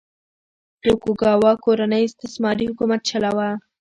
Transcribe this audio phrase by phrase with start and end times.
[0.81, 3.49] توکوګاوا کورنۍ استثماري حکومت چلاوه.